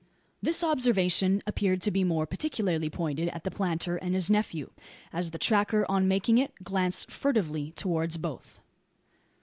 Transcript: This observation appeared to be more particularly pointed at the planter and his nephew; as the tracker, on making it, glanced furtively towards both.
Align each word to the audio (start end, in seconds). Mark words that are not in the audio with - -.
This 0.41 0.63
observation 0.63 1.43
appeared 1.45 1.79
to 1.83 1.91
be 1.91 2.03
more 2.03 2.25
particularly 2.25 2.89
pointed 2.89 3.29
at 3.29 3.43
the 3.43 3.51
planter 3.51 3.97
and 3.97 4.15
his 4.15 4.31
nephew; 4.31 4.71
as 5.13 5.29
the 5.29 5.37
tracker, 5.37 5.85
on 5.87 6.07
making 6.07 6.39
it, 6.39 6.51
glanced 6.63 7.11
furtively 7.11 7.69
towards 7.73 8.17
both. 8.17 8.59